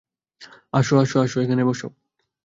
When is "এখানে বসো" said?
1.41-1.87